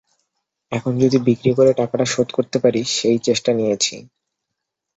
[0.71, 3.95] এখন যদি বিক্রি করে টাকাটা শোধ করতে পারি, সেই চেষ্টা নিয়েছি।